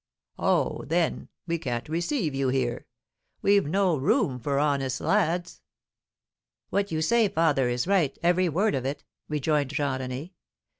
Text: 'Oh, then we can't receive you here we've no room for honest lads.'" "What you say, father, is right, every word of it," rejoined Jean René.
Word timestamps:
'Oh, 0.39 0.83
then 0.87 1.29
we 1.45 1.59
can't 1.59 1.87
receive 1.87 2.33
you 2.33 2.47
here 2.47 2.87
we've 3.43 3.67
no 3.67 3.95
room 3.95 4.39
for 4.39 4.57
honest 4.57 4.99
lads.'" 4.99 5.61
"What 6.71 6.91
you 6.91 7.03
say, 7.03 7.27
father, 7.27 7.69
is 7.69 7.85
right, 7.85 8.17
every 8.23 8.49
word 8.49 8.73
of 8.73 8.83
it," 8.83 9.03
rejoined 9.29 9.69
Jean 9.69 9.99
René. 9.99 10.31